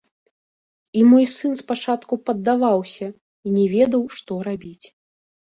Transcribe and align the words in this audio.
І 0.99 1.03
мой 1.09 1.25
сын 1.37 1.53
спачатку 1.61 2.13
паддаваўся 2.31 3.07
і 3.11 3.47
не 3.59 3.65
ведаў, 3.75 4.03
што 4.19 4.33
рабіць. 4.51 4.85